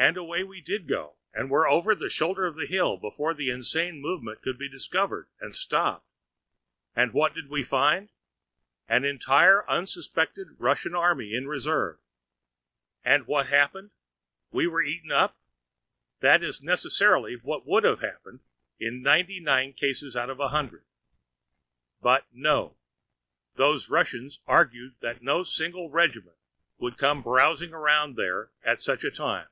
[0.00, 3.50] And away we did go, and were over the shoulder of the hill before the
[3.50, 6.06] insane movement could be discovered and stopped.
[6.96, 8.08] And what did we find?
[8.88, 11.98] An entire and unsuspected Russian army in reserve!
[13.04, 13.90] And what happened?
[14.50, 15.36] We were eaten up?
[16.20, 18.40] That is necessarily what would have happened
[18.78, 20.86] in ninety nine cases out of a hundred.
[22.00, 22.78] But no;
[23.56, 26.38] those Russians argued that no single regiment
[26.78, 29.48] would come browsing around there at such a time.